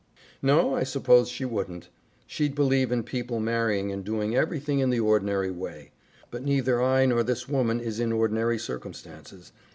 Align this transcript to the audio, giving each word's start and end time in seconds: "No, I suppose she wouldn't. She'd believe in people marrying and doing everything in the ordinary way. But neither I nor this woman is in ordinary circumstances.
"No, 0.41 0.73
I 0.75 0.81
suppose 0.81 1.29
she 1.29 1.45
wouldn't. 1.45 1.89
She'd 2.25 2.55
believe 2.55 2.91
in 2.91 3.03
people 3.03 3.39
marrying 3.39 3.91
and 3.91 4.03
doing 4.03 4.35
everything 4.35 4.79
in 4.79 4.89
the 4.89 4.99
ordinary 4.99 5.51
way. 5.51 5.91
But 6.31 6.41
neither 6.41 6.81
I 6.81 7.05
nor 7.05 7.21
this 7.21 7.47
woman 7.47 7.79
is 7.79 7.99
in 7.99 8.11
ordinary 8.11 8.57
circumstances. 8.57 9.51